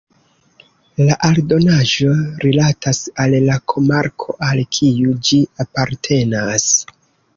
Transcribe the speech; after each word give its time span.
La 1.09 1.17
aldonaĵo 1.27 2.15
rilatas 2.45 3.01
al 3.25 3.37
la 3.49 3.59
komarko 3.75 4.37
al 4.49 4.63
kiu 4.79 5.15
ĝi 5.29 5.43
apartenas. 5.67 6.67